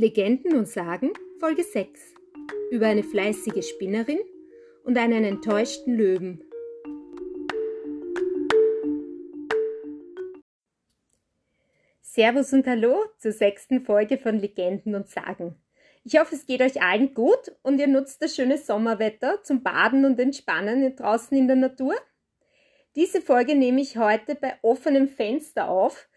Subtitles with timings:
[0.00, 2.00] Legenden und Sagen Folge 6
[2.70, 4.18] über eine fleißige Spinnerin
[4.82, 6.42] und einen enttäuschten Löwen.
[12.00, 15.56] Servus und Hallo zur sechsten Folge von Legenden und Sagen.
[16.02, 20.06] Ich hoffe, es geht euch allen gut und ihr nutzt das schöne Sommerwetter zum Baden
[20.06, 21.94] und Entspannen draußen in der Natur.
[22.96, 26.08] Diese Folge nehme ich heute bei offenem Fenster auf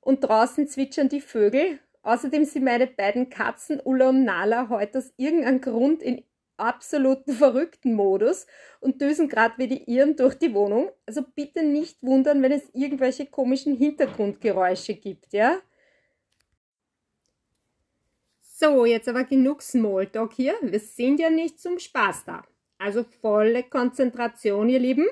[0.00, 1.80] und draußen zwitschern die Vögel.
[2.02, 6.24] Außerdem sind meine beiden Katzen Ulla und Nala heute aus irgendeinem Grund in
[6.56, 8.46] absoluten verrückten Modus
[8.80, 10.90] und düsen gerade wie die Iren durch die Wohnung.
[11.06, 15.58] Also bitte nicht wundern, wenn es irgendwelche komischen Hintergrundgeräusche gibt, ja?
[18.42, 20.54] So, jetzt aber genug Smalltalk hier.
[20.62, 22.44] Wir sind ja nicht zum Spaß da.
[22.78, 25.06] Also volle Konzentration, ihr Lieben.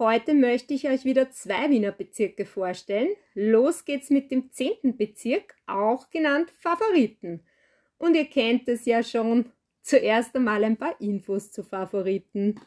[0.00, 3.10] Heute möchte ich euch wieder zwei Wiener Bezirke vorstellen.
[3.34, 7.44] Los geht's mit dem zehnten Bezirk, auch genannt Favoriten.
[7.98, 9.52] Und ihr kennt es ja schon.
[9.82, 12.58] Zuerst einmal ein paar Infos zu Favoriten.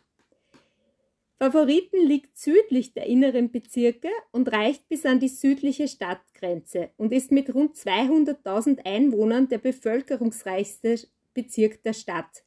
[1.39, 7.31] Favoriten liegt südlich der inneren Bezirke und reicht bis an die südliche Stadtgrenze und ist
[7.31, 10.99] mit rund 200.000 Einwohnern der bevölkerungsreichste
[11.33, 12.43] Bezirk der Stadt.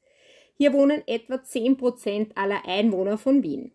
[0.54, 3.72] Hier wohnen etwa 10 Prozent aller Einwohner von Wien.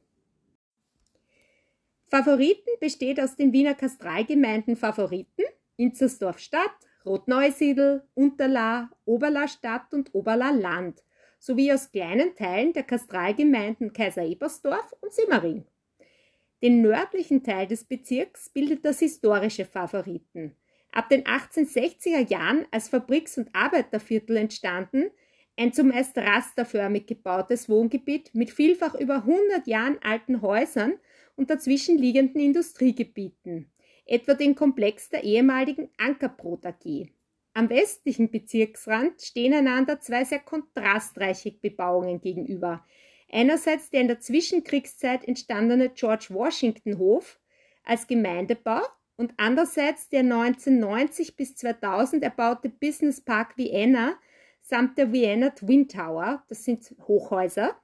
[2.12, 5.46] Favoriten besteht aus den Wiener Kastralgemeinden Favoriten,
[5.78, 11.02] Inzersdorf Stadt, Rotneusiedl, Unterla, Oberla Stadt und Oberla Land
[11.40, 15.64] sowie aus kleinen Teilen der Kastralgemeinden Kaiser Ebersdorf und Simmering.
[16.62, 20.58] Den nördlichen Teil des Bezirks bildet das historische Favoriten.
[20.92, 25.12] Ab den 1860er Jahren als Fabriks- und Arbeiterviertel entstanden,
[25.58, 31.00] ein zumeist rasterförmig gebautes Wohngebiet mit vielfach über 100 Jahren alten Häusern
[31.36, 33.72] und dazwischen liegenden Industriegebieten,
[34.06, 37.08] etwa den Komplex der ehemaligen Ankerbrot AG.
[37.54, 42.86] Am westlichen Bezirksrand stehen einander zwei sehr kontrastreiche Bebauungen gegenüber.
[43.30, 47.40] Einerseits der in der Zwischenkriegszeit entstandene George Washington Hof
[47.84, 48.82] als Gemeindebau
[49.18, 54.16] und andererseits der 1990 bis 2000 erbaute Business Park Vienna
[54.62, 57.76] samt der Vienna Twin Tower, das sind Hochhäuser,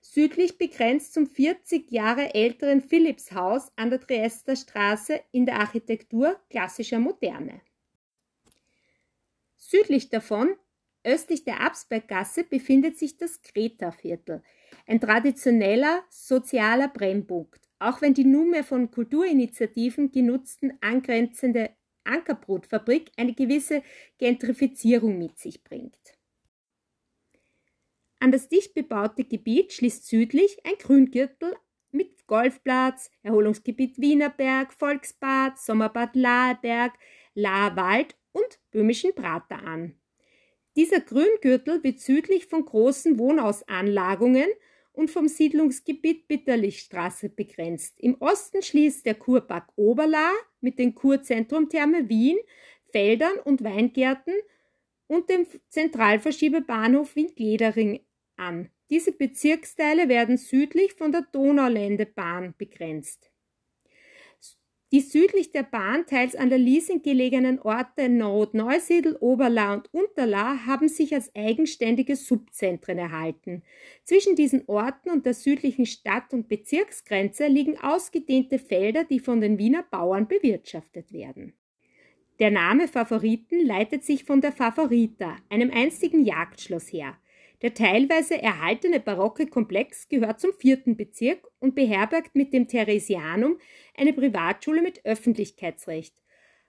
[0.00, 6.98] südlich begrenzt zum 40 Jahre älteren Philippshaus an der Triester Straße in der Architektur klassischer
[6.98, 7.60] Moderne.
[9.56, 10.56] Südlich davon,
[11.04, 14.42] östlich der Absberggasse, befindet sich das Greta-Viertel,
[14.86, 21.70] ein traditioneller sozialer Brennpunkt, auch wenn die nunmehr von Kulturinitiativen genutzten angrenzende
[22.04, 23.82] Ankerbrotfabrik eine gewisse
[24.18, 26.19] Gentrifizierung mit sich bringt.
[28.22, 31.56] An das dicht bebaute Gebiet schließt südlich ein Grüngürtel
[31.90, 36.92] mit Golfplatz, Erholungsgebiet Wienerberg, Volksbad, Sommerbad Laheberg,
[37.34, 39.94] Lahewald und Böhmischen Prater an.
[40.76, 44.48] Dieser Grüngürtel wird südlich von großen Wohnhausanlagungen
[44.92, 47.98] und vom Siedlungsgebiet Bitterlichstraße begrenzt.
[48.00, 52.38] Im Osten schließt der Kurpark Oberla mit dem Kurzentrum Therme Wien,
[52.92, 54.34] Feldern und Weingärten
[55.06, 58.00] und dem Zentralverschiebebahnhof Wien-Gledering
[58.40, 58.70] an.
[58.90, 63.30] Diese Bezirksteile werden südlich von der Donauländebahn begrenzt.
[64.92, 70.66] Die südlich der Bahn teils an der Liesing gelegenen Orte Nord, Neusiedl, Oberla und Unterla
[70.66, 73.62] haben sich als eigenständige Subzentren erhalten.
[74.02, 79.58] Zwischen diesen Orten und der südlichen Stadt- und Bezirksgrenze liegen ausgedehnte Felder, die von den
[79.58, 81.52] Wiener Bauern bewirtschaftet werden.
[82.40, 87.16] Der Name Favoriten leitet sich von der Favorita, einem einstigen Jagdschloss her.
[87.62, 93.58] Der teilweise erhaltene barocke Komplex gehört zum vierten Bezirk und beherbergt mit dem Theresianum
[93.94, 96.14] eine Privatschule mit Öffentlichkeitsrecht.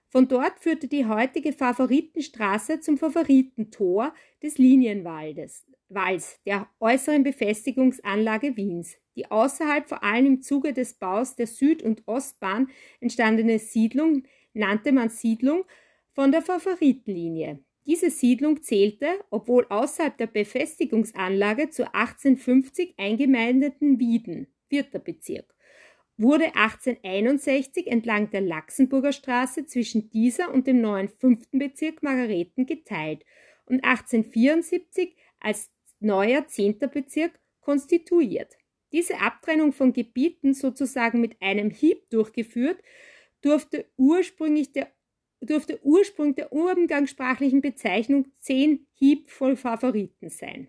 [0.08, 8.98] Von dort führte die heutige Favoritenstraße zum Favoritentor des Linienwaldes, Walls, der äußeren Befestigungsanlage Wiens.
[9.16, 12.68] Die außerhalb vor allem im Zuge des Baus der Süd- und Ostbahn
[13.00, 15.64] entstandene Siedlung nannte man Siedlung
[16.12, 17.60] von der Favoritenlinie.
[17.84, 25.52] Diese Siedlung zählte, obwohl außerhalb der Befestigungsanlage, zur 1850 eingemeindeten Wieden, vierter Bezirk,
[26.16, 33.24] wurde 1861 entlang der Laxenburger Straße zwischen dieser und dem neuen fünften Bezirk Margareten geteilt
[33.66, 38.56] und 1874 als neuer zehnter Bezirk konstituiert.
[38.92, 42.80] Diese Abtrennung von Gebieten sozusagen mit einem Hieb durchgeführt,
[43.40, 44.92] durfte ursprünglich der
[45.46, 50.68] dürfte Ursprung der umgangssprachlichen Bezeichnung zehn Hieb voll Favoriten sein.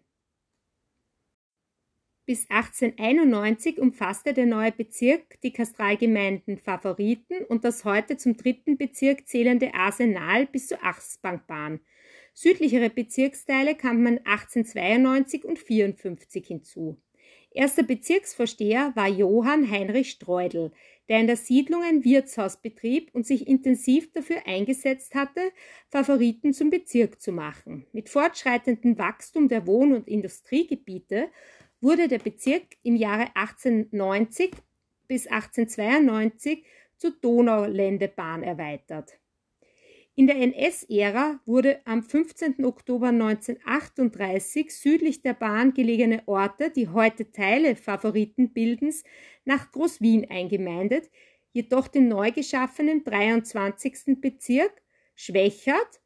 [2.25, 9.27] Bis 1891 umfasste der neue Bezirk die Kastralgemeinden Favoriten und das heute zum dritten Bezirk
[9.27, 11.81] zählende Arsenal bis zur Achsbankbahn
[12.35, 16.97] Südlichere Bezirksteile kam man 1892 und 54 hinzu.
[17.53, 20.71] Erster Bezirksvorsteher war Johann Heinrich Streudel,
[21.07, 25.41] der in der Siedlung ein Wirtshaus betrieb und sich intensiv dafür eingesetzt hatte,
[25.89, 27.85] Favoriten zum Bezirk zu machen.
[27.93, 31.29] Mit fortschreitendem Wachstum der Wohn- und Industriegebiete
[31.79, 34.51] wurde der Bezirk im Jahre 1890
[35.07, 36.63] bis 1892
[36.97, 39.19] zur Donauländebahn erweitert.
[40.15, 42.63] In der NS-Ära wurde am 15.
[42.65, 49.03] Oktober 1938 südlich der Bahn gelegene Orte, die heute Teile Favoritenbildens,
[49.43, 51.09] nach Groß-Wien eingemeindet,
[51.51, 54.21] jedoch den neu geschaffenen 23.
[54.21, 54.83] Bezirk
[55.15, 55.99] Schwächert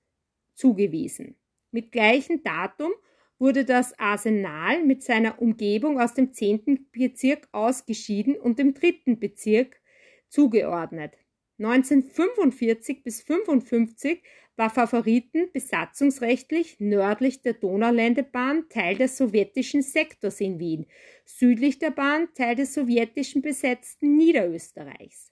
[0.53, 1.35] zugewiesen.
[1.71, 2.93] Mit gleichem Datum
[3.39, 6.87] wurde das Arsenal mit seiner Umgebung aus dem 10.
[6.93, 9.15] Bezirk ausgeschieden und dem 3.
[9.15, 9.81] Bezirk
[10.29, 11.11] zugeordnet.
[11.59, 14.21] 1945 bis 55
[14.57, 20.87] war Favoriten besatzungsrechtlich nördlich der Donauländebahn Teil des sowjetischen Sektors in Wien,
[21.25, 25.31] südlich der Bahn Teil des sowjetischen besetzten Niederösterreichs.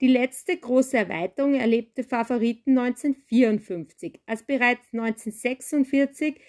[0.00, 6.40] Die letzte große Erweiterung erlebte Favoriten 1954, als bereits 1946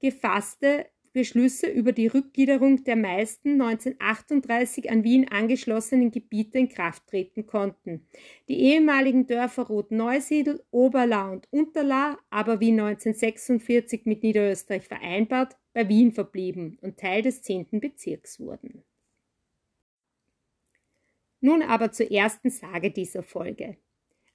[0.00, 7.46] gefasste Beschlüsse über die Rückgliederung der meisten 1938 an Wien angeschlossenen Gebiete in Kraft treten
[7.46, 8.06] konnten.
[8.48, 16.12] Die ehemaligen Dörfer Rot-Neusiedl, Oberla und Unterla, aber wie 1946 mit Niederösterreich vereinbart, bei Wien
[16.12, 17.80] verblieben und Teil des 10.
[17.80, 18.84] Bezirks wurden.
[21.40, 23.78] Nun aber zur ersten Sage dieser Folge.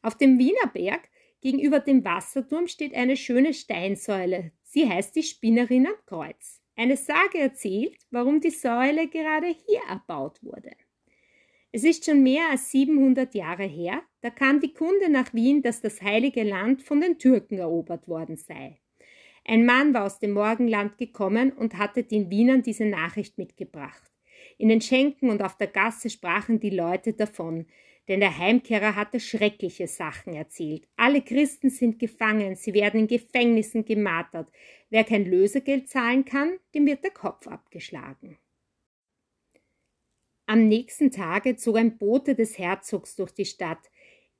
[0.01, 1.09] Auf dem Wiener Berg
[1.41, 4.51] gegenüber dem Wasserturm steht eine schöne Steinsäule.
[4.63, 6.60] Sie heißt die Spinnerin am Kreuz.
[6.75, 10.71] Eine Sage erzählt, warum die Säule gerade hier erbaut wurde.
[11.71, 15.81] Es ist schon mehr als 700 Jahre her, da kam die Kunde nach Wien, dass
[15.81, 18.79] das heilige Land von den Türken erobert worden sei.
[19.45, 24.11] Ein Mann war aus dem Morgenland gekommen und hatte den Wienern diese Nachricht mitgebracht.
[24.57, 27.65] In den Schenken und auf der Gasse sprachen die Leute davon,
[28.11, 30.85] denn der Heimkehrer hatte schreckliche Sachen erzählt.
[30.97, 34.51] Alle Christen sind gefangen, sie werden in Gefängnissen gemartert.
[34.89, 38.37] Wer kein Lösegeld zahlen kann, dem wird der Kopf abgeschlagen.
[40.45, 43.89] Am nächsten Tage zog ein Bote des Herzogs durch die Stadt.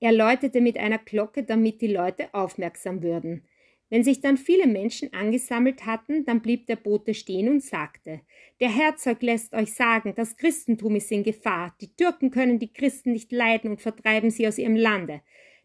[0.02, 3.48] Er läutete mit einer Glocke, damit die Leute aufmerksam würden.
[3.92, 8.22] Wenn sich dann viele Menschen angesammelt hatten, dann blieb der Bote stehen und sagte
[8.62, 13.12] Der Herzog lässt euch sagen, das Christentum ist in Gefahr, die Türken können die Christen
[13.12, 15.22] nicht leiden und vertreiben sie aus ihrem Lande.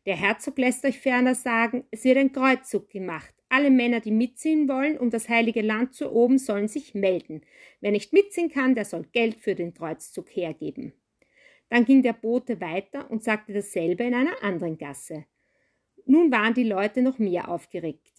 [0.06, 3.32] Der Herzog lässt euch ferner sagen, es wird ein Kreuzzug gemacht.
[3.48, 7.42] Alle Männer, die mitziehen wollen, um das heilige Land zu oben, sollen sich melden.
[7.80, 10.92] Wer nicht mitziehen kann, der soll Geld für den Kreuzzug hergeben.
[11.68, 15.26] Dann ging der Bote weiter und sagte dasselbe in einer anderen Gasse.
[16.06, 18.15] Nun waren die Leute noch mehr aufgeregt.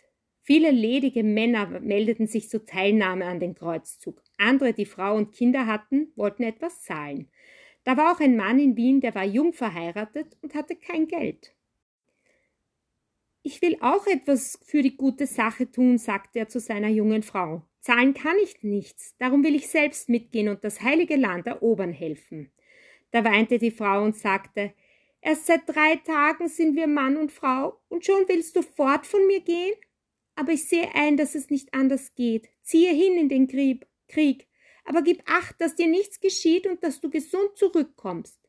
[0.47, 4.23] Viele ledige Männer meldeten sich zur Teilnahme an den Kreuzzug.
[4.37, 7.29] Andere, die Frau und Kinder hatten, wollten etwas zahlen.
[7.83, 11.53] Da war auch ein Mann in Wien, der war jung verheiratet und hatte kein Geld.
[13.43, 17.67] Ich will auch etwas für die gute Sache tun, sagte er zu seiner jungen Frau.
[17.81, 22.53] Zahlen kann ich nichts, darum will ich selbst mitgehen und das heilige Land erobern helfen.
[23.11, 24.73] Da weinte die Frau und sagte,
[25.19, 29.27] Erst seit drei Tagen sind wir Mann und Frau, und schon willst du fort von
[29.27, 29.73] mir gehen?
[30.37, 32.47] Aber ich sehe ein, dass es nicht anders geht.
[32.61, 34.47] Ziehe hin in den Krieg,
[34.85, 38.39] aber gib acht, dass dir nichts geschieht und dass du gesund zurückkommst.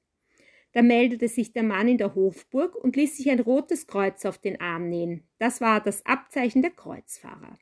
[0.73, 4.37] Da meldete sich der Mann in der Hofburg und ließ sich ein rotes Kreuz auf
[4.37, 5.26] den Arm nähen.
[5.38, 7.59] Das war das Abzeichen der Kreuzfahrer.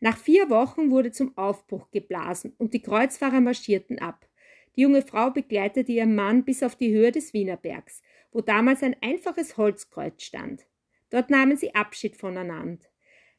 [0.00, 4.28] Nach vier Wochen wurde zum Aufbruch geblasen und die Kreuzfahrer marschierten ab.
[4.76, 8.96] Die junge Frau begleitete ihren Mann bis auf die Höhe des Wienerbergs, wo damals ein
[9.00, 10.66] einfaches Holzkreuz stand.
[11.08, 12.84] Dort nahmen sie Abschied voneinander.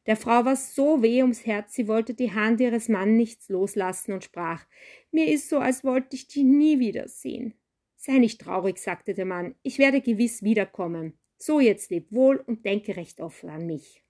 [0.07, 4.13] Der Frau war so weh ums Herz, sie wollte die Hand ihres Mannes nicht loslassen
[4.13, 4.65] und sprach
[5.11, 7.53] Mir ist so, als wollte ich dich nie wiedersehen.
[7.97, 11.19] Sei nicht traurig, sagte der Mann, ich werde gewiss wiederkommen.
[11.37, 14.01] So jetzt leb wohl und denke recht offen an mich.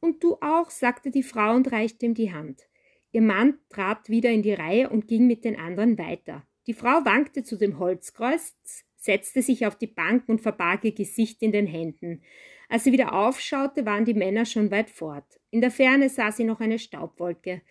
[0.00, 2.68] Und du auch, sagte die Frau und reichte ihm die Hand.
[3.10, 6.46] Ihr Mann trat wieder in die Reihe und ging mit den anderen weiter.
[6.66, 8.54] Die Frau wankte zu dem Holzkreuz,
[8.96, 12.22] setzte sich auf die Bank und verbarg ihr Gesicht in den Händen.
[12.68, 15.40] Als sie wieder aufschaute, waren die Männer schon weit fort.
[15.50, 17.62] In der Ferne sah sie noch eine Staubwolke.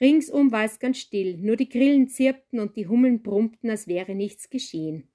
[0.00, 4.14] Ringsum war es ganz still, nur die Grillen zirpten und die Hummeln brummten, als wäre
[4.14, 5.08] nichts geschehen.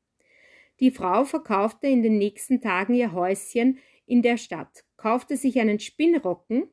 [0.80, 5.80] Die Frau verkaufte in den nächsten Tagen ihr Häuschen in der Stadt, kaufte sich einen
[5.80, 6.70] Spinnrocken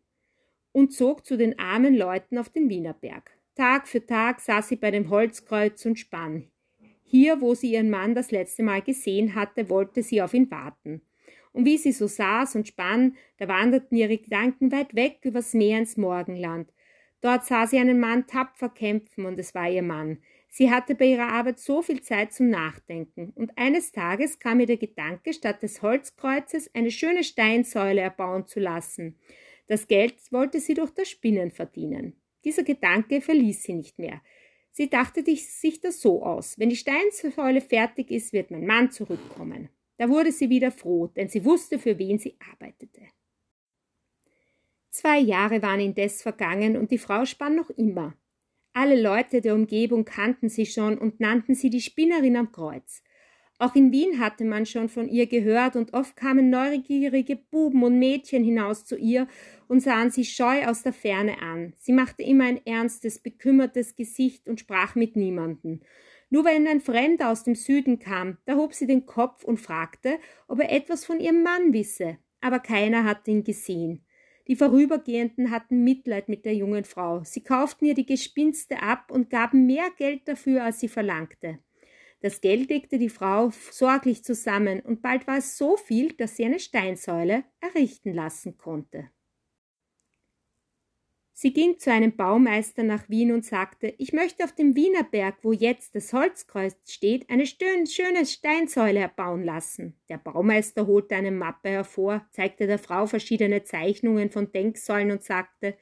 [0.72, 3.30] und zog zu den armen Leuten auf den Wienerberg.
[3.54, 6.50] Tag für Tag saß sie bei dem Holzkreuz und spann.
[7.04, 11.02] Hier, wo sie ihren Mann das letzte Mal gesehen hatte, wollte sie auf ihn warten
[11.52, 15.78] und wie sie so saß und spann, da wanderten ihre Gedanken weit weg übers Meer
[15.78, 16.72] ins Morgenland.
[17.20, 20.18] Dort sah sie einen Mann tapfer kämpfen, und es war ihr Mann.
[20.48, 24.66] Sie hatte bei ihrer Arbeit so viel Zeit zum Nachdenken, und eines Tages kam ihr
[24.66, 29.18] der Gedanke, statt des Holzkreuzes eine schöne Steinsäule erbauen zu lassen.
[29.68, 32.20] Das Geld wollte sie durch das Spinnen verdienen.
[32.44, 34.20] Dieser Gedanke verließ sie nicht mehr.
[34.72, 36.58] Sie dachte sich das so aus.
[36.58, 39.68] Wenn die Steinsäule fertig ist, wird mein Mann zurückkommen.
[39.98, 43.02] Da wurde sie wieder froh, denn sie wusste, für wen sie arbeitete.
[44.90, 48.14] Zwei Jahre waren indes vergangen und die Frau spann noch immer.
[48.74, 53.02] Alle Leute der Umgebung kannten sie schon und nannten sie die Spinnerin am Kreuz.
[53.58, 57.98] Auch in Wien hatte man schon von ihr gehört und oft kamen neugierige Buben und
[57.98, 59.28] Mädchen hinaus zu ihr
[59.68, 61.72] und sahen sie scheu aus der Ferne an.
[61.76, 65.80] Sie machte immer ein ernstes, bekümmertes Gesicht und sprach mit niemanden.
[66.32, 70.18] Nur wenn ein Fremder aus dem Süden kam, da hob sie den Kopf und fragte,
[70.48, 74.06] ob er etwas von ihrem Mann wisse, aber keiner hatte ihn gesehen.
[74.48, 77.22] Die Vorübergehenden hatten Mitleid mit der jungen Frau.
[77.22, 81.58] Sie kauften ihr die Gespinste ab und gaben mehr Geld dafür, als sie verlangte.
[82.22, 86.46] Das Geld legte die Frau sorglich zusammen, und bald war es so viel, dass sie
[86.46, 89.10] eine Steinsäule errichten lassen konnte.
[91.34, 95.52] Sie ging zu einem Baumeister nach Wien und sagte, ich möchte auf dem Wienerberg, wo
[95.52, 99.96] jetzt das Holzkreuz steht, eine schöne Steinsäule erbauen lassen.
[100.10, 105.76] Der Baumeister holte eine Mappe hervor, zeigte der Frau verschiedene Zeichnungen von Denksäulen und sagte,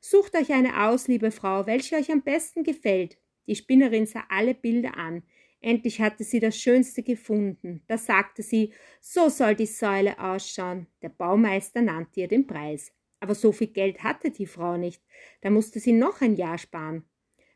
[0.00, 3.16] Sucht euch eine aus, liebe Frau, welche euch am besten gefällt.
[3.46, 5.22] Die Spinnerin sah alle Bilder an.
[5.60, 7.82] Endlich hatte sie das Schönste gefunden.
[7.86, 10.88] Da sagte sie, so soll die Säule ausschauen.
[11.00, 12.92] Der Baumeister nannte ihr den Preis.
[13.24, 15.02] Aber so viel Geld hatte die Frau nicht,
[15.40, 17.06] da musste sie noch ein Jahr sparen.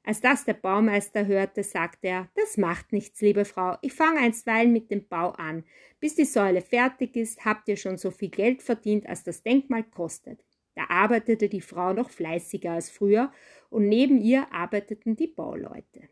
[0.02, 4.72] Als das der Baumeister hörte, sagte er, das macht nichts, liebe Frau, ich fange einstweilen
[4.72, 5.64] mit dem Bau an.
[6.00, 9.84] Bis die Säule fertig ist, habt ihr schon so viel Geld verdient, als das Denkmal
[9.84, 10.42] kostet.
[10.74, 13.30] Da arbeitete die Frau noch fleißiger als früher,
[13.68, 16.08] und neben ihr arbeiteten die Bauleute.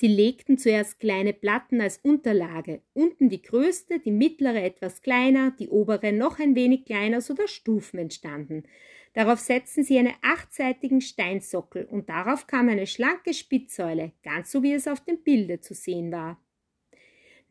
[0.00, 5.68] Sie legten zuerst kleine Platten als Unterlage, unten die größte, die mittlere etwas kleiner, die
[5.68, 8.62] obere noch ein wenig kleiner, so dass Stufen entstanden.
[9.12, 14.72] Darauf setzten sie einen achtseitigen Steinsockel und darauf kam eine schlanke Spitzsäule, ganz so wie
[14.72, 16.42] es auf dem Bilde zu sehen war.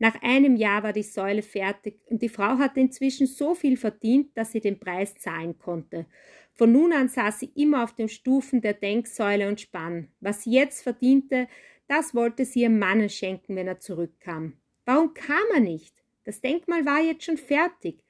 [0.00, 4.36] Nach einem Jahr war die Säule fertig und die Frau hatte inzwischen so viel verdient,
[4.36, 6.06] dass sie den Preis zahlen konnte.
[6.52, 10.08] Von nun an saß sie immer auf den Stufen der Denksäule und spann.
[10.18, 11.46] Was sie jetzt verdiente,
[11.90, 14.52] das wollte sie ihrem Manne schenken, wenn er zurückkam.
[14.84, 15.92] Warum kam er nicht?
[16.22, 18.04] Das Denkmal war jetzt schon fertig.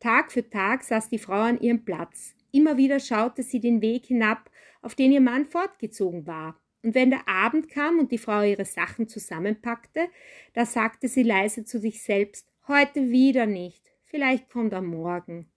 [0.00, 2.34] Tag für Tag saß die Frau an ihrem Platz.
[2.50, 4.50] Immer wieder schaute sie den Weg hinab,
[4.80, 6.58] auf den ihr Mann fortgezogen war.
[6.82, 10.08] Und wenn der Abend kam und die Frau ihre Sachen zusammenpackte,
[10.54, 13.92] da sagte sie leise zu sich selbst Heute wieder nicht.
[14.06, 15.50] Vielleicht kommt er morgen.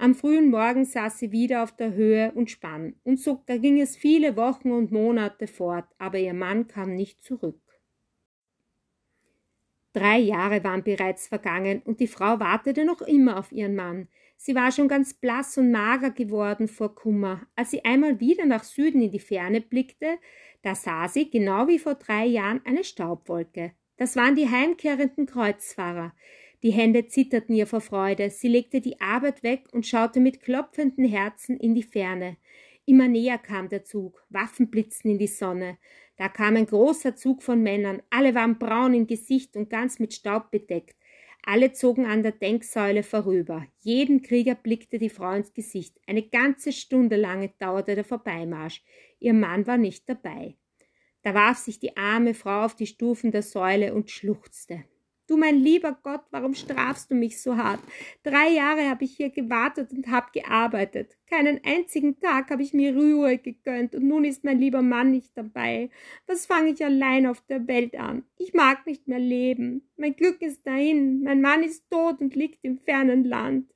[0.00, 3.98] Am frühen Morgen saß sie wieder auf der Höhe und spann, und so ging es
[3.98, 7.60] viele Wochen und Monate fort, aber ihr Mann kam nicht zurück.
[9.92, 14.08] Drei Jahre waren bereits vergangen, und die Frau wartete noch immer auf ihren Mann.
[14.38, 17.42] Sie war schon ganz blass und mager geworden vor Kummer.
[17.54, 20.16] Als sie einmal wieder nach Süden in die Ferne blickte,
[20.62, 23.72] da sah sie, genau wie vor drei Jahren, eine Staubwolke.
[23.98, 26.14] Das waren die heimkehrenden Kreuzfahrer.
[26.62, 31.06] Die Hände zitterten ihr vor Freude, sie legte die Arbeit weg und schaute mit klopfenden
[31.06, 32.36] Herzen in die Ferne.
[32.84, 35.78] Immer näher kam der Zug, Waffen blitzten in die Sonne.
[36.16, 40.12] Da kam ein großer Zug von Männern, alle waren braun im Gesicht und ganz mit
[40.12, 40.96] Staub bedeckt.
[41.42, 43.66] Alle zogen an der Denksäule vorüber.
[43.78, 45.98] Jeden Krieger blickte die Frau ins Gesicht.
[46.06, 48.82] Eine ganze Stunde lang dauerte der Vorbeimarsch.
[49.18, 50.56] Ihr Mann war nicht dabei.
[51.22, 54.84] Da warf sich die arme Frau auf die Stufen der Säule und schluchzte.
[55.30, 57.78] Du mein lieber Gott, warum strafst du mich so hart?
[58.24, 61.16] Drei Jahre habe ich hier gewartet und habe gearbeitet.
[61.28, 65.30] Keinen einzigen Tag habe ich mir Ruhe gegönnt und nun ist mein lieber Mann nicht
[65.36, 65.88] dabei.
[66.26, 68.24] Was fange ich allein auf der Welt an?
[68.38, 69.88] Ich mag nicht mehr leben.
[69.96, 71.22] Mein Glück ist dahin.
[71.22, 73.72] Mein Mann ist tot und liegt im fernen Land.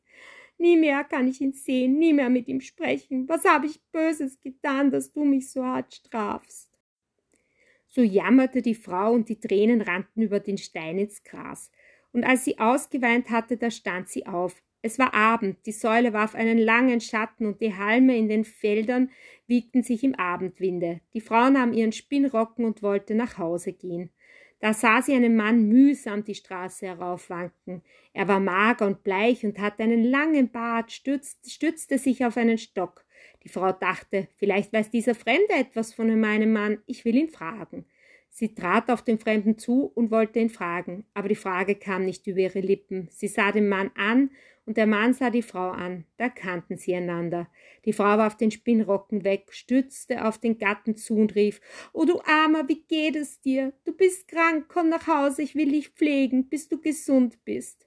[0.58, 3.28] Nie mehr kann ich ihn sehen, nie mehr mit ihm sprechen.
[3.28, 6.73] Was habe ich Böses getan, dass du mich so hart strafst?
[7.94, 11.70] So jammerte die Frau und die Tränen rannten über den Stein ins Gras.
[12.10, 14.60] Und als sie ausgeweint hatte, da stand sie auf.
[14.82, 19.10] Es war Abend, die Säule warf einen langen Schatten und die Halme in den Feldern
[19.46, 21.02] wiegten sich im Abendwinde.
[21.12, 24.10] Die Frau nahm ihren Spinnrocken und wollte nach Hause gehen.
[24.58, 27.82] Da sah sie einen Mann mühsam die Straße heraufwanken.
[28.12, 32.58] Er war mager und bleich und hatte einen langen Bart, stützte, stützte sich auf einen
[32.58, 33.03] Stock.
[33.42, 37.84] Die Frau dachte, vielleicht weiß dieser Fremde etwas von meinem Mann, ich will ihn fragen.
[38.36, 42.26] Sie trat auf den Fremden zu und wollte ihn fragen, aber die Frage kam nicht
[42.26, 43.06] über ihre Lippen.
[43.12, 44.30] Sie sah den Mann an
[44.66, 46.04] und der Mann sah die Frau an.
[46.16, 47.48] Da kannten sie einander.
[47.84, 51.60] Die Frau warf den Spinnrocken weg, stützte auf den Gatten zu und rief:
[51.92, 53.72] Oh, du Armer, wie geht es dir?
[53.84, 57.83] Du bist krank, komm nach Hause, ich will dich pflegen, bis du gesund bist.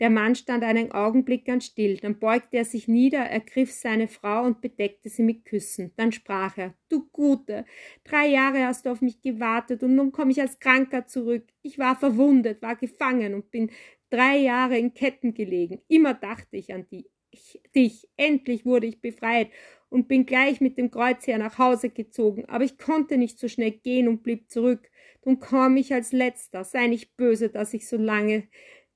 [0.00, 4.44] Der Mann stand einen Augenblick ganz still, dann beugte er sich nieder, ergriff seine Frau
[4.44, 5.92] und bedeckte sie mit Küssen.
[5.96, 7.66] Dann sprach er Du Gute,
[8.02, 11.44] drei Jahre hast du auf mich gewartet, und nun komme ich als Kranker zurück.
[11.62, 13.70] Ich war verwundet, war gefangen und bin
[14.08, 15.80] drei Jahre in Ketten gelegen.
[15.86, 18.08] Immer dachte ich an die, ich, dich.
[18.16, 19.50] Endlich wurde ich befreit
[19.88, 23.72] und bin gleich mit dem Kreuzheer nach Hause gezogen, aber ich konnte nicht so schnell
[23.72, 24.90] gehen und blieb zurück.
[25.24, 28.48] Nun komm ich als letzter, sei nicht böse, dass ich so lange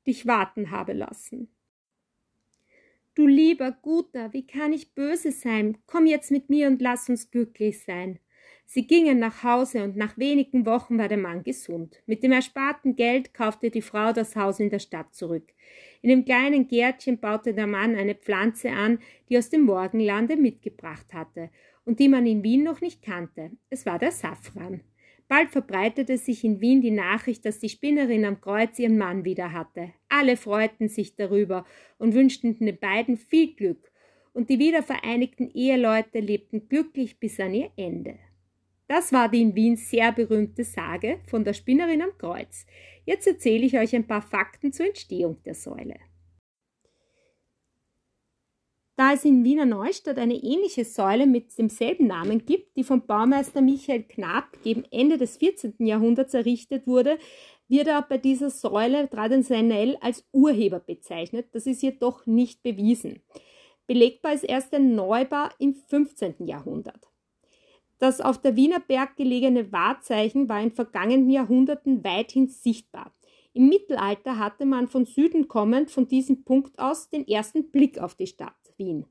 [0.07, 1.49] dich warten habe lassen.
[3.15, 5.79] Du lieber Guter, wie kann ich böse sein?
[5.87, 8.19] Komm jetzt mit mir und lass uns glücklich sein.
[8.67, 12.03] Sie gingen nach Hause und nach wenigen Wochen war der Mann gesund.
[12.07, 15.53] Mit dem ersparten Geld kaufte die Frau das Haus in der Stadt zurück.
[16.03, 21.13] In dem kleinen Gärtchen baute der Mann eine Pflanze an, die aus dem Morgenlande mitgebracht
[21.13, 21.51] hatte
[21.85, 23.53] und die man in Wien noch nicht kannte.
[23.71, 24.81] Es war der Safran.
[25.35, 29.51] Bald verbreitete sich in Wien die Nachricht, dass die Spinnerin am Kreuz ihren Mann wieder
[29.51, 29.93] hatte.
[30.09, 31.65] Alle freuten sich darüber
[31.99, 33.91] und wünschten den beiden viel Glück,
[34.33, 38.15] und die wiedervereinigten Eheleute lebten glücklich bis an ihr Ende.
[38.87, 42.65] Das war die in Wien sehr berühmte Sage von der Spinnerin am Kreuz.
[43.05, 45.97] Jetzt erzähle ich euch ein paar Fakten zur Entstehung der Säule.
[48.97, 53.61] Da es in Wiener Neustadt eine ähnliche Säule mit demselben Namen gibt, die vom Baumeister
[53.61, 55.75] Michael Knapp gegen Ende des 14.
[55.81, 57.19] Jahrhunderts errichtet wurde,
[57.67, 61.49] wird er bei dieser Säule traditionell als Urheber bezeichnet.
[61.53, 63.21] Das ist jedoch nicht bewiesen.
[63.89, 66.47] Belegbar ist erst ein Neubau im 15.
[66.47, 67.09] Jahrhundert.
[67.99, 73.13] Das auf der Wiener Berg gelegene Wahrzeichen war in vergangenen Jahrhunderten weithin sichtbar.
[73.55, 78.15] Im Mittelalter hatte man von Süden kommend von diesem Punkt aus den ersten Blick auf
[78.15, 78.64] die Stadt.
[78.77, 79.07] Wien.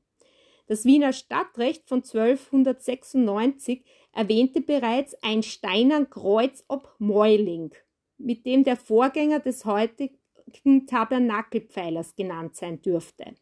[0.66, 7.74] Das Wiener Stadtrecht von 1296 erwähnte bereits ein steinern Kreuz ob Mäuling,
[8.16, 13.34] mit dem der Vorgänger des heutigen Tabernakelpfeilers genannt sein dürfte.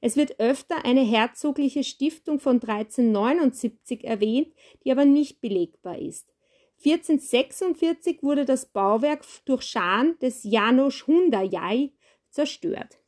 [0.00, 6.32] Es wird öfter eine herzogliche Stiftung von 1379 erwähnt, die aber nicht belegbar ist.
[6.84, 11.92] 1446 wurde das Bauwerk durch Schan des Janos Hundajai
[12.30, 12.98] zerstört.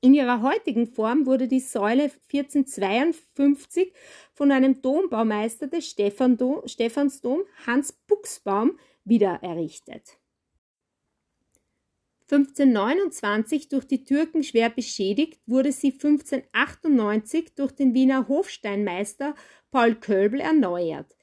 [0.00, 3.92] In ihrer heutigen Form wurde die Säule 1452
[4.32, 10.18] von einem Dombaumeister des Stephansdom, Hans Buchsbaum, wieder errichtet.
[12.28, 19.34] 1529 durch die Türken schwer beschädigt, wurde sie 1598 durch den Wiener Hofsteinmeister
[19.70, 21.14] Paul Köbel erneuert.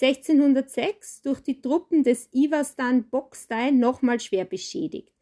[0.00, 5.12] 1606 durch die Truppen des Ivastan Bokstein nochmal schwer beschädigt.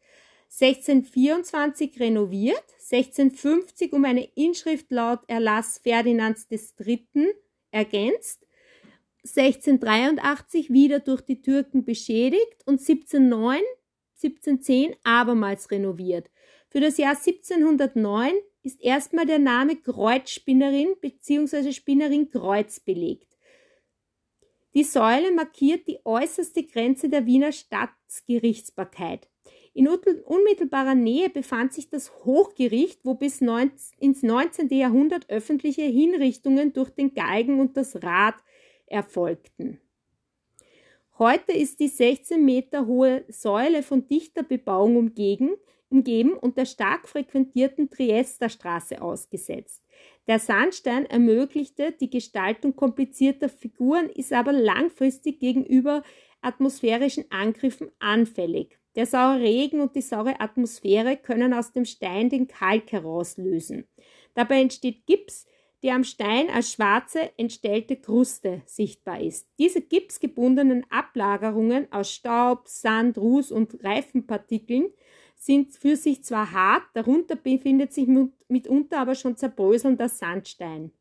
[0.59, 7.33] 1624 renoviert, 1650 um eine Inschrift laut Erlass Ferdinands III.
[7.71, 8.45] ergänzt,
[9.23, 13.61] 1683 wieder durch die Türken beschädigt und 1709,
[14.21, 16.29] 1710 abermals renoviert.
[16.67, 21.71] Für das Jahr 1709 ist erstmal der Name Kreuzspinnerin bzw.
[21.71, 23.37] Spinnerin Kreuz belegt.
[24.73, 29.30] Die Säule markiert die äußerste Grenze der Wiener Staatsgerichtsbarkeit.
[29.73, 33.39] In unmittelbarer Nähe befand sich das Hochgericht, wo bis
[33.99, 34.69] ins 19.
[34.69, 38.35] Jahrhundert öffentliche Hinrichtungen durch den Galgen und das Rad
[38.85, 39.79] erfolgten.
[41.17, 45.51] Heute ist die 16 Meter hohe Säule von dichter Bebauung umgeben,
[45.89, 49.83] umgeben und der stark frequentierten Triesterstraße ausgesetzt.
[50.27, 56.03] Der Sandstein ermöglichte die Gestaltung komplizierter Figuren, ist aber langfristig gegenüber
[56.41, 58.80] atmosphärischen Angriffen anfällig.
[58.95, 63.87] Der saure Regen und die saure Atmosphäre können aus dem Stein den Kalk herauslösen.
[64.33, 65.45] Dabei entsteht Gips,
[65.83, 69.47] der am Stein als schwarze, entstellte Kruste sichtbar ist.
[69.57, 74.91] Diese gipsgebundenen Ablagerungen aus Staub, Sand, Ruß und Reifenpartikeln
[75.35, 78.07] sind für sich zwar hart, darunter befindet sich
[78.47, 80.91] mitunter aber schon zerbröselnder Sandstein.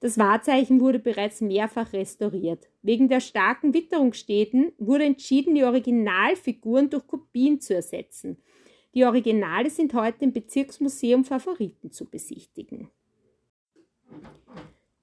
[0.00, 2.70] Das Wahrzeichen wurde bereits mehrfach restauriert.
[2.80, 8.38] Wegen der starken Witterungsstäten wurde entschieden, die Originalfiguren durch Kopien zu ersetzen.
[8.94, 12.90] Die Originale sind heute im Bezirksmuseum Favoriten zu besichtigen.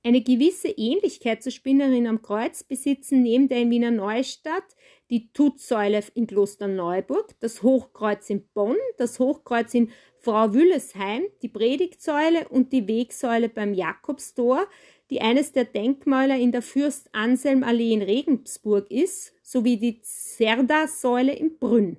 [0.04, 4.76] Eine gewisse Ähnlichkeit zur Spinnerin am Kreuz besitzen neben der in Wiener Neustadt
[5.10, 12.48] die Tutsäule in Klosterneuburg, das Hochkreuz in Bonn, das Hochkreuz in Frau Wüllesheim, die Predigtsäule
[12.50, 14.68] und die Wegsäule beim Jakobstor,
[15.10, 21.34] die eines der Denkmäler in der Fürst Anselm Allee in Regensburg ist, sowie die Zerda-Säule
[21.34, 21.98] in Brünn.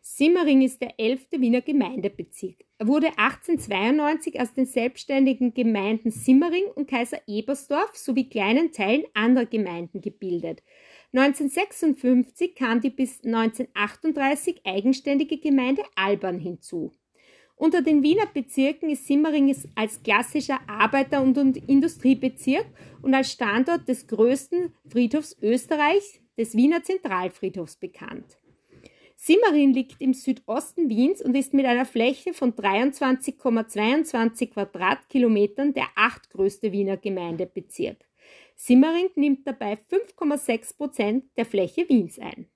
[0.00, 2.64] Simmering ist der elfte Wiener Gemeindebezirk.
[2.84, 10.00] Wurde 1892 aus den selbstständigen Gemeinden Simmering und Kaiser Ebersdorf sowie kleinen Teilen anderer Gemeinden
[10.00, 10.62] gebildet.
[11.12, 16.92] 1956 kam die bis 1938 eigenständige Gemeinde Albern hinzu.
[17.54, 21.36] Unter den Wiener Bezirken ist Simmering als klassischer Arbeiter- und
[21.68, 22.66] Industriebezirk
[23.02, 28.38] und als Standort des größten Friedhofs Österreichs, des Wiener Zentralfriedhofs, bekannt.
[29.24, 36.72] Simmering liegt im Südosten Wiens und ist mit einer Fläche von 23,22 Quadratkilometern der achtgrößte
[36.72, 37.98] Wiener Gemeindebezirk.
[38.56, 42.48] Simmering nimmt dabei 5,6 Prozent der Fläche Wiens ein.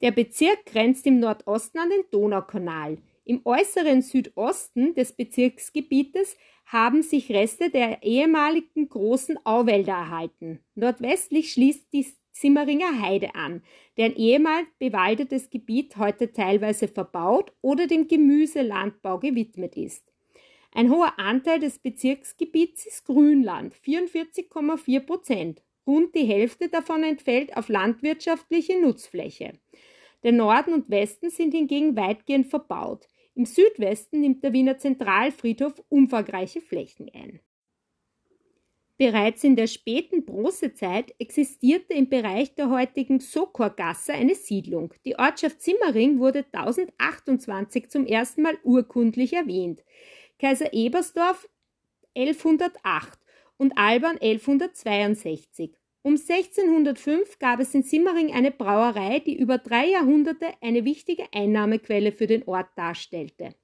[0.00, 2.98] Der Bezirk grenzt im Nordosten an den Donaukanal.
[3.24, 10.58] Im äußeren Südosten des Bezirksgebietes haben sich Reste der ehemaligen großen Auwälder erhalten.
[10.74, 13.62] Nordwestlich schließt die Simmeringer Heide an,
[13.96, 20.10] deren ehemals bewaldetes Gebiet heute teilweise verbaut oder dem Gemüselandbau gewidmet ist.
[20.72, 25.62] Ein hoher Anteil des Bezirksgebiets ist Grünland, 44,4 Prozent.
[25.86, 29.54] Rund die Hälfte davon entfällt auf landwirtschaftliche Nutzfläche.
[30.22, 33.08] Der Norden und Westen sind hingegen weitgehend verbaut.
[33.34, 37.40] Im Südwesten nimmt der Wiener Zentralfriedhof umfangreiche Flächen ein.
[39.00, 44.92] Bereits in der späten Bronzezeit existierte im Bereich der heutigen Sokorgasse eine Siedlung.
[45.06, 49.82] Die Ortschaft Simmering wurde 1028 zum ersten Mal urkundlich erwähnt.
[50.38, 51.48] Kaiser Ebersdorf
[52.14, 53.18] 1108
[53.56, 55.72] und Albern 1162.
[56.02, 62.12] Um 1605 gab es in Simmering eine Brauerei, die über drei Jahrhunderte eine wichtige Einnahmequelle
[62.12, 63.54] für den Ort darstellte.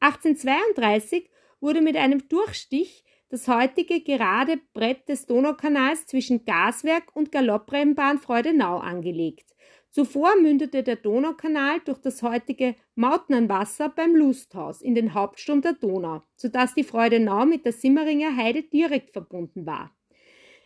[0.00, 8.18] 1832 wurde mit einem Durchstich das heutige gerade Brett des Donaukanals zwischen Gaswerk und Galopprennbahn
[8.18, 9.54] Freudenau angelegt.
[9.90, 16.22] Zuvor mündete der Donaukanal durch das heutige Mautnernwasser beim Lusthaus in den Hauptstrom der Donau,
[16.36, 19.90] sodass die Freudenau mit der Simmeringer Heide direkt verbunden war.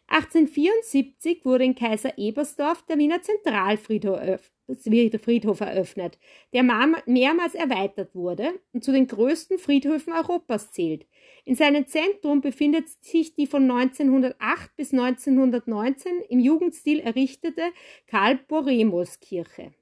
[0.08, 4.52] 1874 wurde in Kaiser Ebersdorf der Wiener Zentralfriedhof
[5.22, 6.18] Friedhof eröffnet,
[6.52, 11.06] der mehrmals erweitert wurde und zu den größten Friedhöfen Europas zählt.
[11.46, 17.62] In seinem Zentrum befindet sich die von 1908 bis 1919 im Jugendstil errichtete
[18.06, 19.74] Karl Boremos Kirche.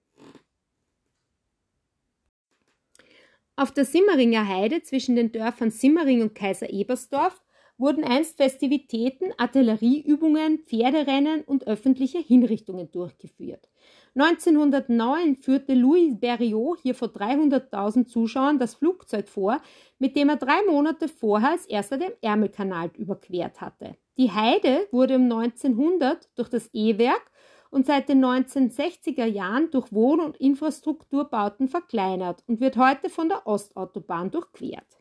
[3.54, 7.40] Auf der Simmeringer Heide zwischen den Dörfern Simmering und Kaiser Ebersdorf
[7.78, 13.68] wurden einst Festivitäten, Artillerieübungen, Pferderennen und öffentliche Hinrichtungen durchgeführt.
[14.14, 19.60] 1909 führte Louis Berriot hier vor 300.000 Zuschauern das Flugzeug vor,
[19.98, 23.96] mit dem er drei Monate vorher als erster den Ärmelkanal überquert hatte.
[24.18, 27.30] Die Heide wurde um 1900 durch das E-Werk
[27.70, 33.46] und seit den 1960er Jahren durch Wohn- und Infrastrukturbauten verkleinert und wird heute von der
[33.46, 34.98] Ostautobahn durchquert.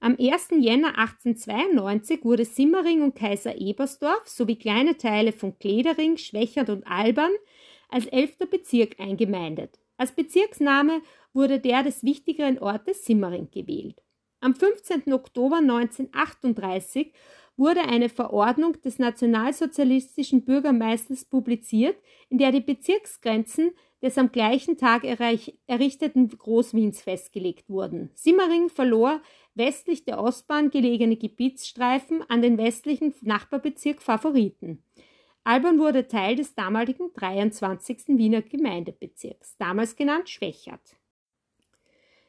[0.00, 0.48] Am 1.
[0.58, 7.32] Jänner 1892 wurde Simmering und Kaiser Ebersdorf sowie kleine Teile von Kledering, Schwächert und Albern
[7.90, 9.78] als elfter Bezirk eingemeindet.
[9.96, 14.02] Als Bezirksname wurde der des wichtigeren Ortes Simmering gewählt.
[14.40, 15.12] Am 15.
[15.12, 17.12] Oktober 1938
[17.56, 21.96] wurde eine Verordnung des nationalsozialistischen Bürgermeisters publiziert,
[22.30, 23.72] in der die Bezirksgrenzen
[24.02, 28.10] des am gleichen Tag errichteten Großwiens festgelegt wurden.
[28.14, 29.20] Simmering verlor
[29.54, 34.82] westlich der Ostbahn gelegene Gebietsstreifen an den westlichen Nachbarbezirk Favoriten.
[35.44, 38.18] Albern wurde Teil des damaligen 23.
[38.18, 40.96] Wiener Gemeindebezirks, damals genannt Schwächert.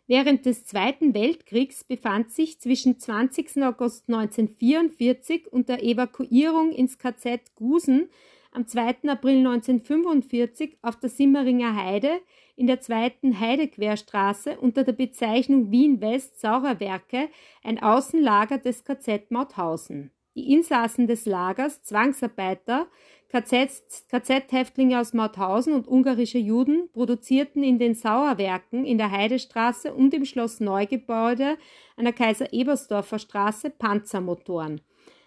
[0.08, 3.64] Während des Zweiten Weltkriegs befand sich zwischen 20.
[3.64, 8.10] August 1944 und der Evakuierung ins KZ Gusen
[8.52, 9.08] am 2.
[9.08, 12.20] April 1945 auf der Simmeringer Heide
[12.56, 17.30] in der zweiten Heidequerstraße unter der Bezeichnung Wien-West-Sauerwerke
[17.64, 20.12] ein Außenlager des KZ Mauthausen.
[20.34, 22.88] Die Insassen des Lagers, Zwangsarbeiter,
[23.32, 30.24] KZ-Häftlinge aus Mauthausen und ungarische Juden produzierten in den Sauerwerken in der Heidestraße und im
[30.24, 31.58] Schloss Neugebäude
[31.98, 34.80] an der Kaiser-Ebersdorfer Straße Panzermotoren.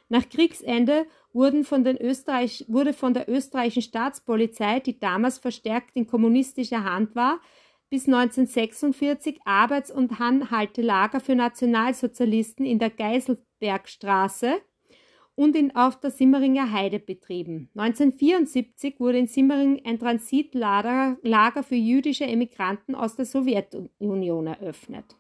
[0.09, 6.07] Nach Kriegsende wurden von den Österreich, wurde von der österreichischen Staatspolizei, die damals verstärkt in
[6.07, 7.41] kommunistischer Hand war,
[7.91, 14.61] bis 1946 Arbeits- und Anhaltelager für Nationalsozialisten in der Geiselbergstraße
[15.37, 17.69] und in, auf der Simmeringer Heide betrieben.
[17.75, 25.17] 1974 wurde in Simmering ein Transitlager für jüdische Emigranten aus der Sowjetunion eröffnet.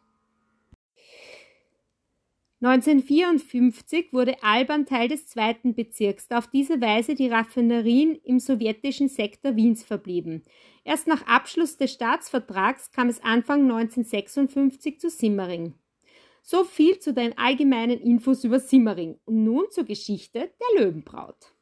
[2.65, 9.09] 1954 wurde Alban Teil des zweiten Bezirks, da auf diese Weise die Raffinerien im sowjetischen
[9.09, 10.43] Sektor Wiens verblieben.
[10.83, 15.75] Erst nach Abschluss des Staatsvertrags kam es Anfang 1956 zu Simmering.
[16.47, 21.55] So viel zu den allgemeinen Infos über Simmering und nun zur Geschichte der Löwenbraut.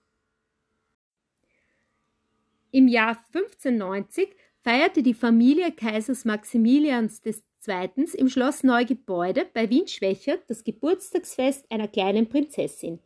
[2.72, 8.06] Im Jahr 1590 feierte die Familie Kaisers Maximilians II.
[8.14, 12.98] im Schloss Neugebäude bei Wien-Schwächert das Geburtstagsfest einer kleinen Prinzessin.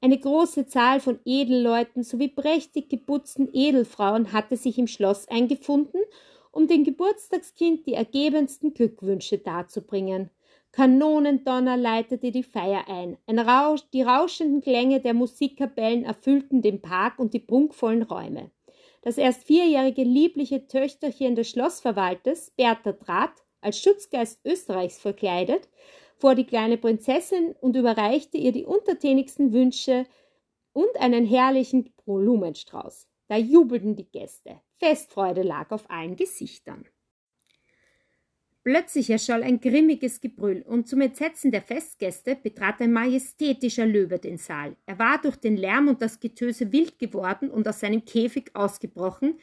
[0.00, 6.00] Eine große Zahl von Edelleuten sowie prächtig geputzten Edelfrauen hatte sich im Schloss eingefunden,
[6.50, 10.30] um dem Geburtstagskind die ergebensten Glückwünsche darzubringen.
[10.72, 13.18] Kanonendonner leitete die Feier ein.
[13.26, 18.50] ein Rausch, die rauschenden Klänge der Musikkapellen erfüllten den Park und die prunkvollen Räume.
[19.02, 25.68] Das erst vierjährige liebliche Töchterchen des Schlossverwalters, Bertha trat, als Schutzgeist Österreichs verkleidet,
[26.16, 30.06] vor die kleine Prinzessin und überreichte ihr die untertänigsten Wünsche
[30.72, 33.08] und einen herrlichen Blumenstrauß.
[33.28, 34.60] Da jubelten die Gäste.
[34.76, 36.84] Festfreude lag auf allen Gesichtern.
[38.62, 44.36] Plötzlich erscholl ein grimmiges Gebrüll, und zum Entsetzen der Festgäste betrat ein majestätischer Löwe den
[44.36, 44.76] Saal.
[44.84, 49.38] Er war durch den Lärm und das Getöse wild geworden und aus seinem Käfig ausgebrochen,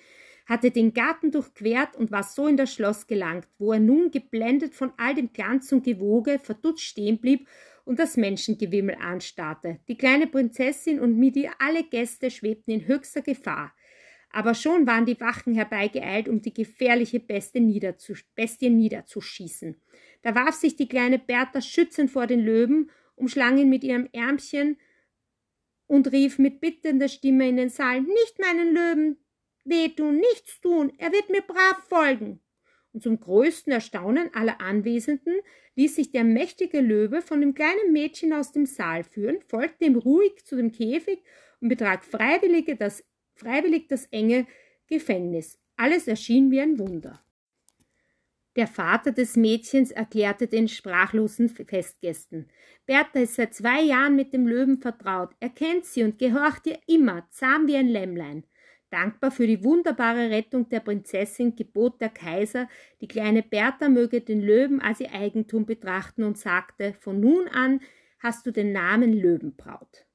[0.45, 4.75] hatte den Garten durchquert und war so in das Schloss gelangt, wo er nun geblendet
[4.75, 7.47] von all dem Glanz und Gewoge verdutzt stehen blieb
[7.86, 9.80] und das Menschengewimmel anstarrte.
[9.88, 13.73] Die kleine Prinzessin und mit ihr alle Gäste schwebten in höchster Gefahr.
[14.38, 19.82] Aber schon waren die Wachen herbeigeeilt, um die gefährliche Bestie, niederzusch Bestie niederzuschießen.
[20.21, 24.78] Da warf sich die kleine Bertha schützend vor den Löwen, umschlang ihn mit ihrem Ärmchen
[25.88, 29.17] und rief mit bittender Stimme in den Saal: Nicht meinen Löwen
[29.65, 32.39] wehtun, nichts tun, er wird mir brav folgen.
[32.93, 35.34] Und zum größten Erstaunen aller Anwesenden
[35.73, 39.95] ließ sich der mächtige Löwe von dem kleinen Mädchen aus dem Saal führen, folgte ihm
[39.95, 41.23] ruhig zu dem Käfig
[41.60, 43.04] und betrat freiwillige das
[43.38, 44.47] freiwillig das enge
[44.88, 45.60] Gefängnis.
[45.76, 47.21] Alles erschien wie ein Wunder.
[48.58, 52.50] Der Vater des Mädchens erklärte den sprachlosen Festgästen.
[52.88, 55.30] Bertha ist seit zwei Jahren mit dem Löwen vertraut.
[55.39, 58.45] Er kennt sie und gehorcht ihr immer, zahm wie ein Lämmlein.
[58.89, 62.67] Dankbar für die wunderbare Rettung der Prinzessin gebot der Kaiser,
[63.00, 67.82] die kleine Bertha möge den Löwen als ihr Eigentum betrachten und sagte, von nun an
[68.17, 70.07] hast du den Namen Löwenbraut.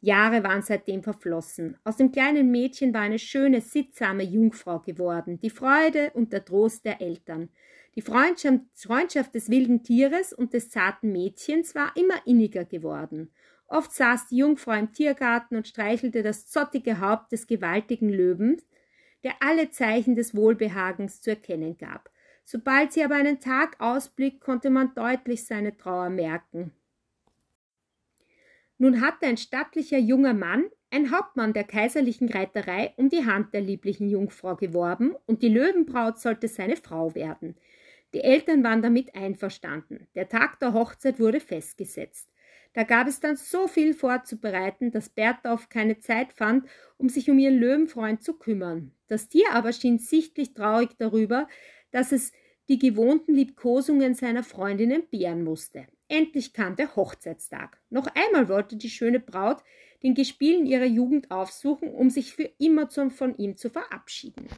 [0.00, 1.76] Jahre waren seitdem verflossen.
[1.84, 6.84] Aus dem kleinen Mädchen war eine schöne, sittsame Jungfrau geworden, die Freude und der Trost
[6.84, 7.48] der Eltern.
[7.94, 13.30] Die Freundschaft des wilden Tieres und des zarten Mädchens war immer inniger geworden.
[13.68, 18.66] Oft saß die Jungfrau im Tiergarten und streichelte das zottige Haupt des gewaltigen Löwens,
[19.24, 22.10] der alle Zeichen des Wohlbehagens zu erkennen gab.
[22.44, 26.72] Sobald sie aber einen Tag ausblickt, konnte man deutlich seine Trauer merken.
[28.78, 33.60] Nun hatte ein stattlicher junger Mann, ein Hauptmann der kaiserlichen Reiterei, um die Hand der
[33.60, 37.56] lieblichen Jungfrau geworben, und die Löwenbraut sollte seine Frau werden.
[38.14, 40.06] Die Eltern waren damit einverstanden.
[40.14, 42.30] Der Tag der Hochzeit wurde festgesetzt.
[42.72, 47.30] Da gab es dann so viel vorzubereiten, dass Bertha oft keine Zeit fand, um sich
[47.30, 48.92] um ihren Löwenfreund zu kümmern.
[49.08, 51.48] Das Tier aber schien sichtlich traurig darüber,
[51.90, 52.32] dass es
[52.68, 55.86] die gewohnten Liebkosungen seiner Freundin entbehren musste.
[56.08, 57.80] Endlich kam der Hochzeitstag.
[57.90, 59.62] Noch einmal wollte die schöne Braut
[60.02, 64.48] den Gespielen ihrer Jugend aufsuchen, um sich für immer von ihm zu verabschieden.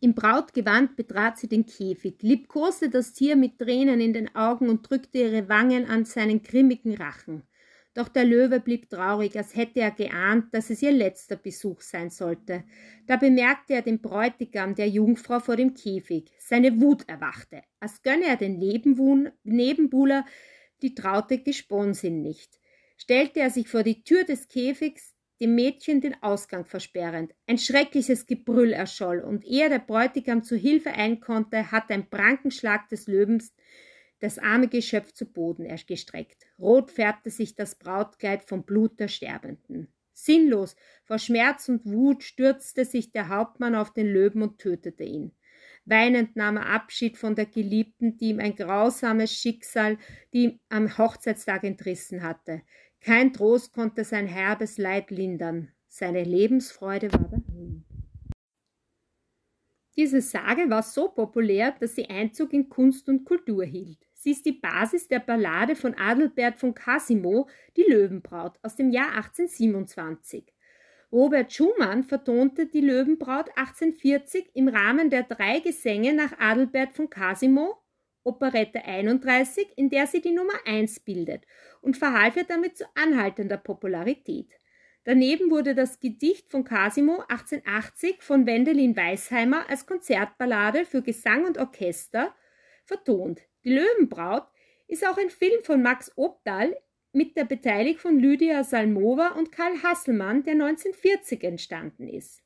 [0.00, 4.88] Im Brautgewand betrat sie den Käfig, liebkoste das Tier mit Tränen in den Augen und
[4.88, 7.44] drückte ihre Wangen an seinen grimmigen Rachen.
[7.94, 12.08] Doch der Löwe blieb traurig, als hätte er geahnt, dass es ihr letzter Besuch sein
[12.08, 12.64] sollte.
[13.06, 16.30] Da bemerkte er den Bräutigam der Jungfrau vor dem Käfig.
[16.38, 20.24] Seine Wut erwachte, als gönne er den Nebenbuhler
[20.80, 22.58] die traute Gesponsin nicht.
[22.96, 27.34] Stellte er sich vor die Tür des Käfigs, dem Mädchen den Ausgang versperrend.
[27.46, 33.06] Ein schreckliches Gebrüll erscholl, und ehe der Bräutigam zu Hilfe einkonnte, hatte ein Prankenschlag des
[33.06, 33.52] Löwens
[34.22, 36.46] das arme Geschöpf zu Boden gestreckt.
[36.58, 39.92] Rot färbte sich das Brautkleid vom Blut der Sterbenden.
[40.12, 45.32] Sinnlos, vor Schmerz und Wut stürzte sich der Hauptmann auf den Löwen und tötete ihn.
[45.84, 49.98] Weinend nahm er Abschied von der Geliebten, die ihm ein grausames Schicksal,
[50.32, 52.62] die ihm am Hochzeitstag entrissen hatte.
[53.00, 55.72] Kein Trost konnte sein herbes Leid lindern.
[55.88, 57.84] Seine Lebensfreude war dahin.
[59.96, 63.98] Diese Sage war so populär, dass sie Einzug in Kunst und Kultur hielt.
[64.22, 69.16] Sie ist die Basis der Ballade von Adelbert von Casimo, Die Löwenbraut aus dem Jahr
[69.16, 70.44] 1827.
[71.10, 77.82] Robert Schumann vertonte die Löwenbraut 1840 im Rahmen der drei Gesänge nach Adelbert von Casimo
[78.22, 81.44] Operette 31, in der sie die Nummer 1 bildet
[81.80, 84.52] und verhalf ihr damit zu anhaltender Popularität.
[85.02, 91.58] Daneben wurde das Gedicht von Casimo 1880 von Wendelin Weisheimer als Konzertballade für Gesang und
[91.58, 92.32] Orchester
[92.84, 93.42] vertont.
[93.64, 94.46] Die Löwenbraut
[94.88, 96.76] ist auch ein Film von Max Obdal
[97.12, 102.42] mit der Beteiligung von Lydia Salmova und Karl Hasselmann, der 1940 entstanden ist.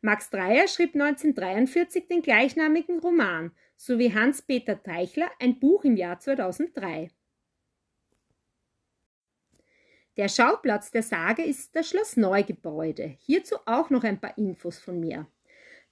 [0.00, 7.10] Max Dreyer schrieb 1943 den gleichnamigen Roman, sowie Hans-Peter Teichler ein Buch im Jahr 2003.
[10.16, 13.16] Der Schauplatz der Sage ist das Schloss Neugebäude.
[13.20, 15.26] Hierzu auch noch ein paar Infos von mir.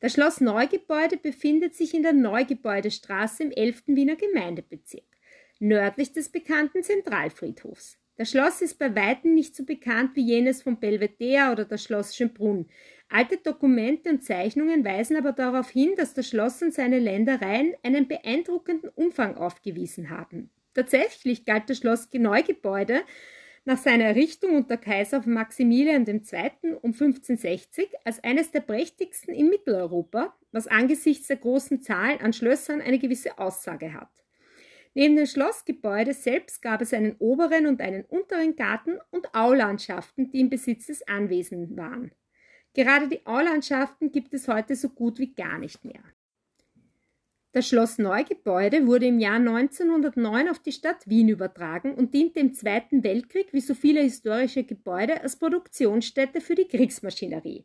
[0.00, 3.82] Das Schloss Neugebäude befindet sich in der Neugebäudestraße im 11.
[3.88, 5.04] Wiener Gemeindebezirk,
[5.58, 7.98] nördlich des bekannten Zentralfriedhofs.
[8.16, 12.16] Das Schloss ist bei weitem nicht so bekannt wie jenes von Belvedere oder das Schloss
[12.16, 12.66] Schönbrunn.
[13.10, 18.08] Alte Dokumente und Zeichnungen weisen aber darauf hin, dass das Schloss und seine Ländereien einen
[18.08, 20.50] beeindruckenden Umfang aufgewiesen haben.
[20.72, 23.02] Tatsächlich galt das Schloss Neugebäude
[23.64, 26.74] nach seiner Errichtung unter Kaiser Maximilian II.
[26.82, 32.80] um 1560 als eines der prächtigsten in Mitteleuropa, was angesichts der großen Zahl an Schlössern
[32.80, 34.10] eine gewisse Aussage hat.
[34.94, 40.40] Neben dem Schlossgebäude selbst gab es einen oberen und einen unteren Garten und Aulandschaften, die
[40.40, 42.10] im Besitz des Anwesenden waren.
[42.74, 46.02] Gerade die Aulandschaften gibt es heute so gut wie gar nicht mehr.
[47.52, 52.54] Das Schloss Neugebäude wurde im Jahr 1909 auf die Stadt Wien übertragen und diente im
[52.54, 57.64] Zweiten Weltkrieg wie so viele historische Gebäude als Produktionsstätte für die Kriegsmaschinerie.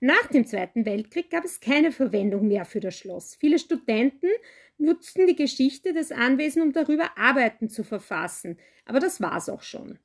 [0.00, 3.36] Nach dem Zweiten Weltkrieg gab es keine Verwendung mehr für das Schloss.
[3.36, 4.28] Viele Studenten
[4.76, 9.98] nutzten die Geschichte des Anwesens, um darüber Arbeiten zu verfassen, aber das war's auch schon.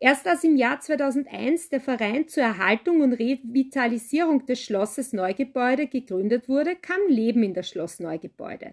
[0.00, 6.48] Erst als im Jahr 2001 der Verein zur Erhaltung und Revitalisierung des Schlosses Neugebäude gegründet
[6.48, 8.70] wurde, kam Leben in das Schloss Neugebäude.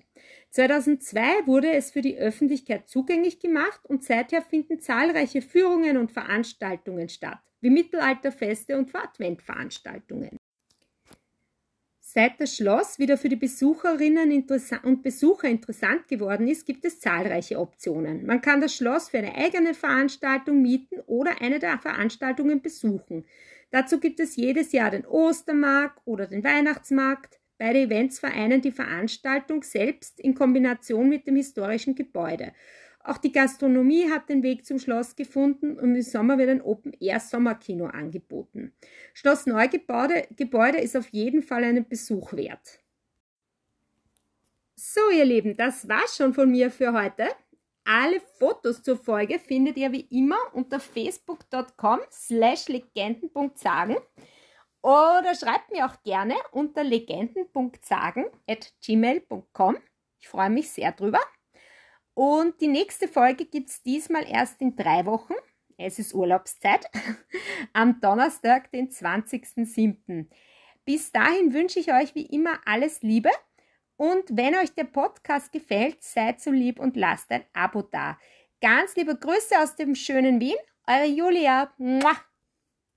[0.51, 7.09] 2002 wurde es für die Öffentlichkeit zugänglich gemacht und seither finden zahlreiche Führungen und Veranstaltungen
[7.09, 10.37] statt, wie Mittelalterfeste und Adventveranstaltungen.
[12.17, 14.31] Seit das Schloss wieder für die Besucherinnen
[14.83, 18.25] und Besucher interessant geworden ist, gibt es zahlreiche Optionen.
[18.25, 23.25] Man kann das Schloss für eine eigene Veranstaltung mieten oder eine der Veranstaltungen besuchen.
[23.69, 27.37] Dazu gibt es jedes Jahr den Ostermarkt oder den Weihnachtsmarkt.
[27.57, 32.53] Beide Events vereinen die Veranstaltung selbst in Kombination mit dem historischen Gebäude.
[33.05, 37.85] Auch die Gastronomie hat den Weg zum Schloss gefunden und im Sommer wird ein Open-Air-Sommerkino
[37.85, 38.73] angeboten.
[39.13, 42.79] Schloss Neugebäude Gebäude ist auf jeden Fall einen Besuch wert.
[44.75, 47.27] So, ihr Lieben, das war's schon von mir für heute.
[47.83, 53.97] Alle Fotos zur Folge findet ihr wie immer unter facebook.com slash legenden.sagen
[54.81, 59.77] oder schreibt mir auch gerne unter legenden.sagen at gmail.com.
[60.19, 61.19] Ich freue mich sehr drüber.
[62.15, 65.33] Und die nächste Folge gibt es diesmal erst in drei Wochen.
[65.77, 66.89] Es ist Urlaubszeit.
[67.73, 70.27] Am Donnerstag, den 20.07.
[70.85, 73.29] Bis dahin wünsche ich euch wie immer alles Liebe.
[73.97, 78.17] Und wenn euch der Podcast gefällt, seid so lieb und lasst ein Abo da.
[78.61, 80.55] Ganz liebe Grüße aus dem schönen Wien.
[80.87, 81.73] Eure Julia.
[81.77, 82.15] Muah.